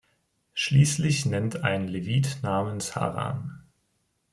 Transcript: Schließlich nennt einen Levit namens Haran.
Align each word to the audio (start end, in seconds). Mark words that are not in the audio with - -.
Schließlich 0.55 1.27
nennt 1.27 1.57
einen 1.63 1.87
Levit 1.87 2.39
namens 2.41 2.95
Haran. 2.95 3.65